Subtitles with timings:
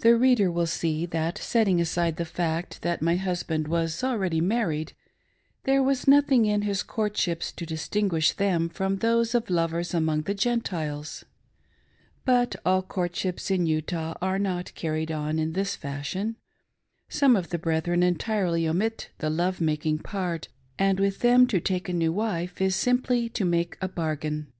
[0.00, 4.92] THE reader will see that, setting aside the fact that my husband was already married,
[5.62, 10.34] there was nothing in his courtships to distinguish them from those of lovers among the
[10.34, 11.24] Gentiles.
[12.24, 16.34] But all courtships in Utah are not carried on in this fashion.
[17.08, 21.88] Some of the brethren entirely omit the love making part, and with them to take
[21.88, 24.52] a new wife is simply to make a bargain.